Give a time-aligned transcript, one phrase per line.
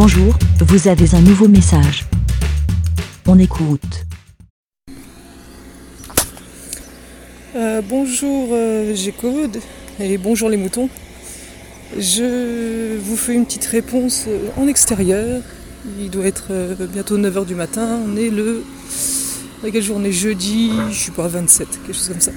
[0.00, 2.04] Bonjour, vous avez un nouveau message.
[3.26, 4.06] On écoute.
[7.56, 9.58] Euh, bonjour euh, G-Code
[9.98, 10.88] et bonjour les moutons.
[11.98, 15.42] Je vous fais une petite réponse euh, en extérieur.
[15.98, 17.98] Il doit être euh, bientôt 9h du matin.
[18.06, 18.62] On est le.
[19.64, 20.12] quelle journée?
[20.12, 22.30] Jeudi, je suis pas 27, quelque chose comme ça.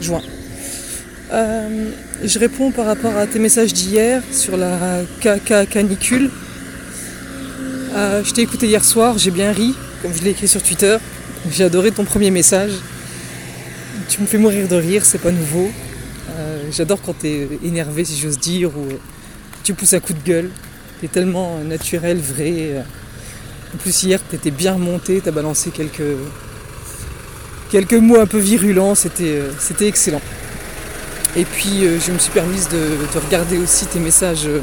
[0.00, 0.22] Juin.
[1.30, 5.04] Je réponds par rapport à tes messages d'hier sur la
[5.70, 6.32] canicule.
[7.92, 10.96] Euh, je t'ai écouté hier soir, j'ai bien ri, comme je l'ai écrit sur Twitter.
[11.50, 12.72] J'ai adoré ton premier message.
[14.08, 15.70] Tu me fais mourir de rire, c'est pas nouveau.
[16.30, 18.86] Euh, J'adore quand t'es énervé, si j'ose dire, ou
[19.64, 20.50] tu pousses un coup de gueule.
[21.00, 22.84] T'es tellement naturel, vrai.
[23.74, 26.16] En plus, hier, t'étais bien remonté, t'as balancé quelques,
[27.70, 30.20] quelques mots un peu virulents, c'était euh, excellent.
[31.36, 34.60] Et puis, euh, je me suis permise de, de regarder aussi tes messages, euh,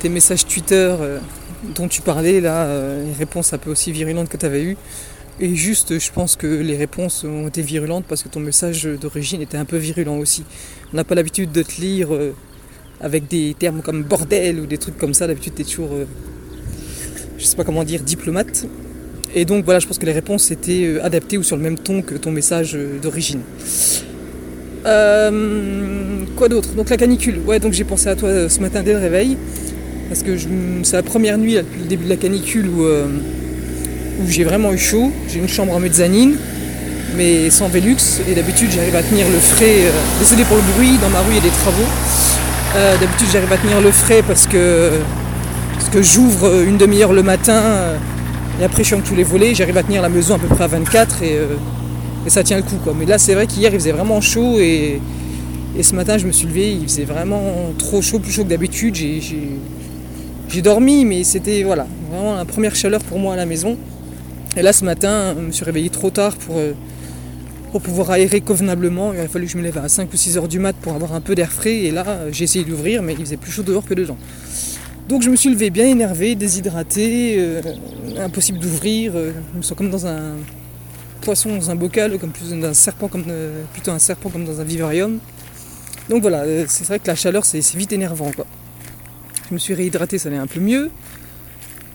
[0.00, 1.18] tes messages Twitter euh,
[1.74, 4.76] dont tu parlais, là, euh, les réponses un peu aussi virulentes que tu avais eues.
[5.38, 9.40] Et juste, je pense que les réponses ont été virulentes parce que ton message d'origine
[9.40, 10.44] était un peu virulent aussi.
[10.92, 12.34] On n'a pas l'habitude de te lire euh,
[13.00, 15.26] avec des termes comme bordel ou des trucs comme ça.
[15.26, 15.90] D'habitude, tu es toujours,
[17.38, 18.66] je sais pas comment dire, diplomate.
[19.34, 22.02] Et donc voilà, je pense que les réponses étaient adaptées ou sur le même ton
[22.02, 23.40] que ton message d'origine.
[24.82, 26.74] Quoi d'autre?
[26.74, 27.38] Donc la canicule.
[27.46, 29.38] Ouais, donc j'ai pensé à toi ce matin dès le réveil.
[30.10, 30.32] Parce que
[30.82, 33.06] c'est la première nuit depuis le début de la canicule où, euh,
[34.20, 35.12] où j'ai vraiment eu chaud.
[35.32, 36.34] J'ai une chambre en mezzanine,
[37.16, 38.20] mais sans Velux.
[38.28, 39.84] Et d'habitude, j'arrive à tenir le frais.
[39.84, 41.86] euh, désolé pour le bruit, dans ma rue, il y a des travaux.
[42.74, 44.90] Euh, d'habitude, j'arrive à tenir le frais parce que,
[45.74, 47.62] parce que j'ouvre euh, une demi-heure le matin.
[48.60, 49.54] et après, je ferme tous les volets.
[49.54, 51.22] J'arrive à tenir la maison à peu près à 24.
[51.22, 51.38] Et,
[52.26, 52.80] ça tient le coup.
[52.98, 54.58] Mais là, c'est vrai qu'hier, il faisait vraiment chaud.
[54.58, 55.00] Et,
[55.78, 56.72] et ce matin, je me suis levé.
[56.72, 58.96] Il faisait vraiment trop chaud, plus chaud que d'habitude.
[58.96, 59.20] J'ai,
[60.50, 63.76] j'ai- dormi, mais c'était voilà, vraiment la première chaleur pour moi à la maison.
[64.56, 66.72] Et là, ce matin, je me suis réveillé trop tard pour, euh,
[67.70, 69.12] pour pouvoir aérer convenablement.
[69.12, 70.92] Il a fallu que je me lève à 5 ou 6 heures du mat pour
[70.94, 71.76] avoir un peu d'air frais.
[71.76, 74.16] Et là, euh, j'ai essayé d'ouvrir, mais il faisait plus chaud dehors que dedans.
[75.08, 77.62] Donc je me suis levé bien énervé, déshydraté, euh,
[78.18, 79.12] impossible d'ouvrir.
[79.14, 80.34] je me sens comme dans un
[81.20, 83.24] poisson dans un bocal, comme plus d'un serpent, comme
[83.72, 85.18] plutôt un serpent comme dans un vivarium.
[86.08, 88.46] Donc voilà, c'est vrai que la chaleur c'est vite énervant quoi.
[89.50, 90.92] Je me suis réhydraté, ça allait un peu mieux.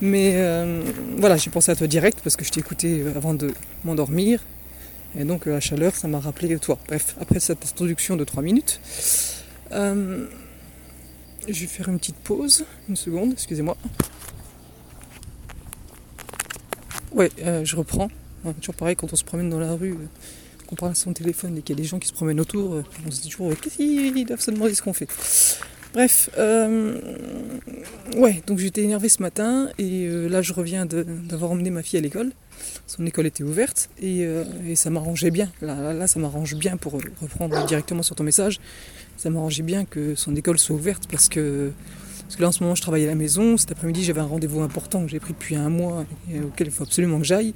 [0.01, 0.83] Mais euh,
[1.17, 3.53] voilà, j'ai pensé à toi direct parce que je t'ai écouté euh, avant de
[3.85, 4.41] m'endormir.
[5.17, 6.77] Et donc euh, la chaleur, ça m'a rappelé toi.
[6.87, 8.81] Bref, après cette introduction de 3 minutes,
[9.71, 10.27] je
[11.47, 13.77] vais faire une petite pause, une seconde, excusez-moi.
[17.13, 17.31] Ouais,
[17.63, 18.09] je reprends.
[18.43, 19.97] Ouais, toujours pareil, quand on se promène dans la rue,
[20.67, 22.83] qu'on parle à son téléphone et qu'il y a des gens qui se promènent autour,
[23.07, 25.07] on se dit toujours, qu'est-ce qu'ils doivent se demander ce qu'on fait?
[25.95, 26.99] Bref, euh,
[28.17, 31.97] ouais, donc j'étais énervé ce matin et euh, là je reviens d'avoir emmené ma fille
[31.97, 32.33] à l'école.
[32.85, 34.43] Son école était ouverte et, euh,
[34.75, 35.49] ça m'arrangeait bien.
[35.61, 38.59] Là, là, ça m'arrange bien pour reprendre directement sur ton message.
[39.15, 41.71] Ça m'arrangeait bien que son école soit ouverte parce que,
[42.23, 43.55] parce que là en ce moment je travaille à la maison.
[43.55, 46.73] Cet après-midi j'avais un rendez-vous important que j'ai pris depuis un mois et auquel il
[46.73, 47.53] faut absolument que j'aille.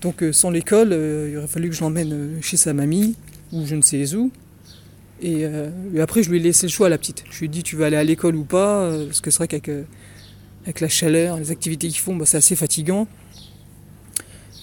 [0.00, 0.88] Donc sans l'école,
[1.30, 3.14] il aurait fallu que je l'emmène chez sa mamie
[3.52, 4.32] ou je ne sais où.
[5.22, 7.24] Et, euh, et après, je lui ai laissé le choix à la petite.
[7.30, 9.38] Je lui ai dit, tu vas aller à l'école ou pas euh, Parce que c'est
[9.38, 9.84] vrai qu'avec euh,
[10.80, 13.06] la chaleur, les activités qu'ils font, bah, c'est assez fatigant.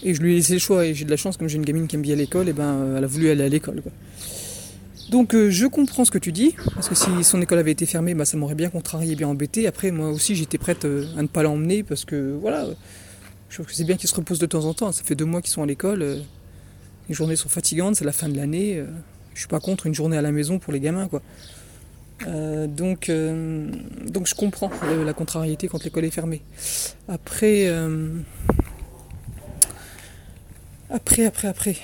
[0.03, 0.85] Et je lui ai laissé le choix.
[0.85, 2.95] Et j'ai de la chance, comme j'ai une gamine qui aime bien l'école, et ben,
[2.97, 3.81] elle a voulu aller à l'école.
[5.09, 6.53] Donc je comprends ce que tu dis.
[6.75, 9.65] Parce que si son école avait été fermée, bah, ça m'aurait bien contrarié, bien embêté.
[9.65, 11.83] Après, moi aussi, j'étais prête à ne pas l'emmener.
[11.83, 12.67] Parce que voilà,
[13.49, 14.91] je trouve que c'est bien qu'ils se reposent de temps en temps.
[14.91, 16.21] Ça fait deux mois qu'ils sont à l'école.
[17.07, 18.83] les journées sont fatigantes, c'est la fin de l'année.
[19.34, 21.22] Je suis pas contre une journée à la maison pour les gamins, quoi.
[22.28, 23.69] Euh, donc, euh,
[24.06, 24.69] donc je comprends
[25.06, 26.41] la contrariété quand l'école est fermée.
[27.07, 28.09] Après, euh,
[30.89, 31.78] après, après, après,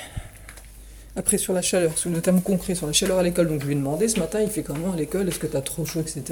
[1.16, 3.47] après sur la chaleur, sur le thème concret, sur la chaleur à l'école.
[3.47, 5.57] Donc je lui ai demandé ce matin, il fait comment à l'école Est-ce que tu
[5.57, 6.23] as trop chaud, etc.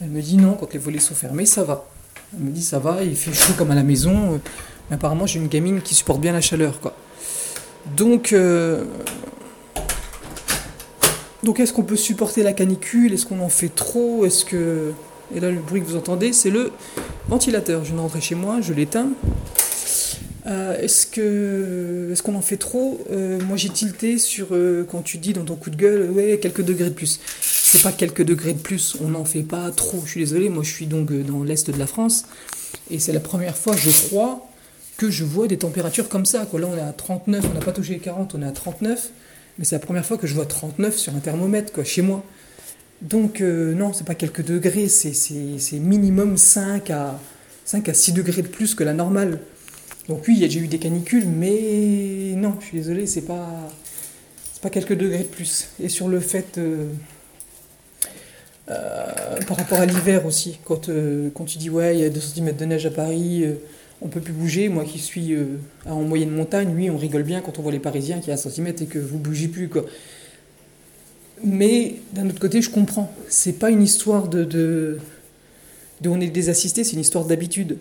[0.00, 1.86] Elle me dit non, quand les volets sont fermés, ça va.
[2.32, 4.40] Elle me dit ça va, il fait chaud comme à la maison.
[4.88, 6.96] Mais apparemment, j'ai une gamine qui supporte bien la chaleur, quoi.
[7.96, 8.34] Donc,
[11.44, 13.12] donc est-ce qu'on peut supporter la canicule?
[13.12, 14.24] Est-ce qu'on en fait trop?
[14.24, 14.92] Est-ce que...
[15.34, 16.70] Et là, le bruit que vous entendez, c'est le
[17.28, 17.84] ventilateur.
[17.84, 19.08] Je viens de chez moi, je l'éteins.
[20.46, 23.00] Euh, est-ce que est-ce qu'on en fait trop?
[23.10, 26.38] Euh, Moi, j'ai tilté sur euh, quand tu dis dans ton coup de gueule, ouais,
[26.40, 27.18] quelques degrés de plus.
[27.40, 30.02] C'est pas quelques degrés de plus, on n'en fait pas trop.
[30.04, 32.26] Je suis désolé, moi, je suis donc dans l'est de la France
[32.90, 34.46] et c'est la première fois, je crois,
[34.98, 36.40] que je vois des températures comme ça.
[36.40, 39.10] Là, on est à 39, on n'a pas touché les 40, on est à 39.
[39.58, 42.24] Mais c'est la première fois que je vois 39 sur un thermomètre, quoi, chez moi.
[43.02, 47.20] Donc non, c'est pas quelques degrés, c'est minimum 5 à,
[47.64, 49.40] 5 à 6 degrés de plus que la normale.
[50.08, 53.22] Donc oui, il y a déjà eu des canicules, mais non, je suis désolé, c'est
[53.22, 53.70] pas,
[54.64, 55.68] pas quelques degrés de plus.
[55.78, 56.86] Et sur le fait, euh,
[58.70, 59.12] euh,
[59.46, 62.18] par rapport à l'hiver aussi, quand, euh, quand tu dis ouais, il y a 2
[62.18, 63.44] cm de neige à Paris,
[64.04, 64.68] on peut plus bouger.
[64.68, 65.34] Moi qui suis
[65.86, 68.36] en moyenne montagne, oui, on rigole bien quand on voit les Parisiens qui a 1
[68.36, 69.68] cm et que vous bougez plus.
[71.42, 73.12] Mais d'un autre côté, je comprends.
[73.28, 74.98] C'est pas une histoire de, de,
[76.06, 77.78] on est des assistés, c'est une histoire d'habitude.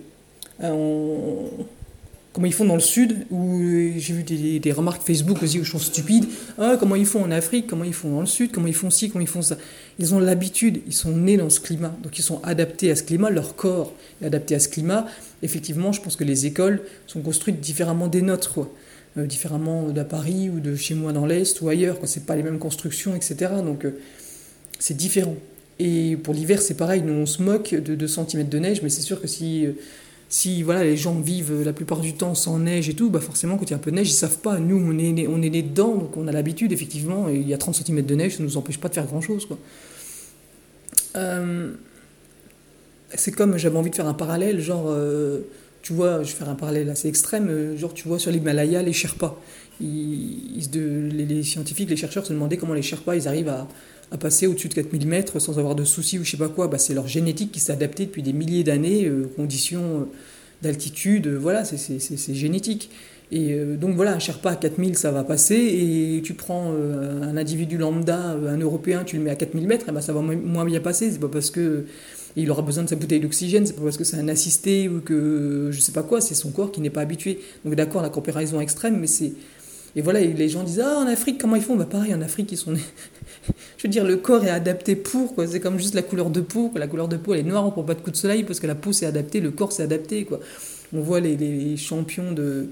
[0.60, 1.50] On,
[2.34, 5.64] comment ils font dans le sud, où euh, j'ai vu des, remarques Facebook aussi où
[5.64, 6.26] je suis stupide.
[6.58, 8.90] Ah, comment ils font en Afrique, comment ils font dans le sud, comment ils font
[8.90, 9.58] ci, comment ils font ça.
[10.00, 13.04] Ils ont l'habitude, ils sont nés dans ce climat, donc ils sont adaptés à ce
[13.04, 15.06] climat, leur corps est adapté à ce climat.
[15.44, 18.68] Effectivement, je pense que les écoles sont construites différemment des nôtres.
[19.16, 22.08] Euh, différemment d'à Paris ou de chez moi dans l'Est ou ailleurs, quoi.
[22.08, 23.52] C'est pas les mêmes constructions, etc.
[23.64, 23.92] Donc euh,
[24.80, 25.36] c'est différent.
[25.78, 28.90] Et pour l'hiver, c'est pareil, nous on se moque de 2 cm de neige, mais
[28.90, 29.68] c'est sûr que si
[30.34, 33.56] si voilà, les gens vivent la plupart du temps sans neige et tout, bah forcément,
[33.56, 34.58] quand il y a un peu de neige, ils savent pas.
[34.58, 37.54] Nous, on est nés, on est dedans, donc on a l'habitude, effectivement, et il y
[37.54, 39.48] a 30 cm de neige, ça ne nous empêche pas de faire grand-chose.
[41.16, 41.74] Euh,
[43.14, 45.42] c'est comme, j'avais envie de faire un parallèle, genre, euh,
[45.84, 48.82] tu vois, je vais faire un parallèle assez extrême, euh, genre, tu vois, sur l'Himalaya,
[48.82, 49.40] les Sherpas.
[49.80, 53.68] Les, les, scientifiques, les chercheurs se demandaient comment les Sherpas, ils arrivent à,
[54.14, 56.68] à passer au-dessus de 4000 mètres sans avoir de soucis ou je sais pas quoi,
[56.68, 60.04] bah, c'est leur génétique qui s'est adaptée depuis des milliers d'années, euh, conditions euh,
[60.62, 62.92] d'altitude, euh, voilà, c'est génétique.
[63.32, 67.80] Et donc voilà, un Sherpa à 4000, ça va passer, et tu prends un individu
[67.80, 70.80] lambda, un Européen, tu le mets à 4000 mètres, et ben ça va moins bien
[70.80, 71.86] passer, c'est pas parce que
[72.36, 75.00] il aura besoin de sa bouteille d'oxygène, c'est pas parce que c'est un assisté ou
[75.00, 77.40] que je sais pas quoi, c'est son corps qui n'est pas habitué.
[77.66, 79.34] Donc d'accord, la comparaison extrême, mais c'est
[79.96, 81.76] et voilà, les gens disent Ah, en Afrique, comment ils font?
[81.76, 82.74] Bah, pareil, en Afrique, ils sont.
[83.84, 85.46] Je veux dire, le corps est adapté pour, quoi.
[85.46, 87.72] C'est comme juste la couleur de peau, La couleur de peau, elle est noire, on
[87.72, 89.84] prend pas de coup de soleil parce que la peau s'est adaptée, le corps s'est
[89.84, 90.40] adapté, quoi.
[90.94, 92.68] On voit les, champions de.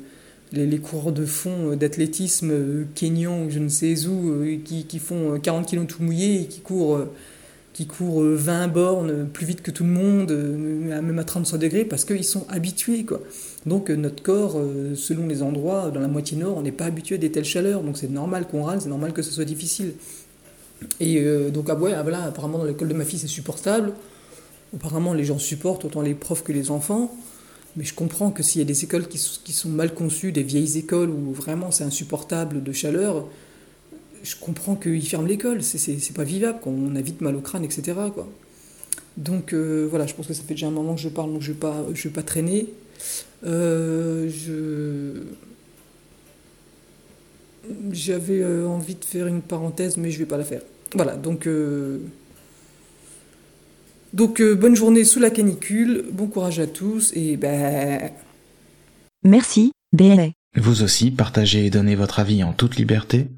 [0.54, 5.00] Les, coureurs de fond euh, d'athlétisme euh, kenyans ou je ne sais où, euh, qui,
[5.00, 7.00] font 40 kilos tout mouillés et qui courent
[7.74, 12.04] qui courent 20 bornes plus vite que tout le monde, même à 35 degrés, parce
[12.04, 13.06] qu'ils sont habitués.
[13.06, 13.22] Quoi.
[13.66, 14.62] Donc notre corps,
[14.96, 17.82] selon les endroits, dans la moitié nord, on n'est pas habitué à des telles chaleurs,
[17.82, 19.94] donc c'est normal qu'on râle, c'est normal que ce soit difficile.
[21.00, 23.94] Et euh, donc ah ouais, ah, voilà, apparemment dans l'école de ma fille c'est supportable,
[24.76, 27.16] apparemment les gens supportent autant les profs que les enfants,
[27.76, 30.78] mais je comprends que s'il y a des écoles qui, sont mal conçues, des vieilles
[30.78, 33.26] écoles où vraiment c'est insupportable de chaleur,
[34.24, 37.98] je comprends qu'ils ferment l'école, c'est pas vivable, qu'on a vite mal au crâne, etc.
[38.14, 38.28] Quoi.
[39.18, 41.52] Donc voilà, je pense que ça fait déjà un moment que je parle, donc je
[41.52, 42.68] ne vais, vais, pas traîner.
[43.46, 44.30] Euh.
[47.94, 50.62] J'avais euh, envie de faire une parenthèse, mais je vais pas la faire.
[50.96, 51.48] Voilà, donc...
[51.48, 52.00] Euh,
[54.14, 58.12] donc bonne journée sous la canicule, bon courage à tous, et ben...
[59.24, 60.32] Merci, BLA.
[60.58, 63.30] Vous aussi, partagez et donnez votre avis en toute liberté.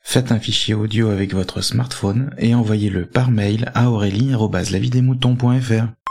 [0.00, 6.03] Faites un fichier audio avec votre smartphone et envoyez-le par mail à aurélie.lavidemouton.fr.